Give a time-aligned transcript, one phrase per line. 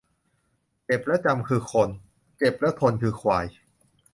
[0.85, 1.89] เจ็บแล้วจำคือคน
[2.37, 3.45] เจ็บแล้วทนคือควาย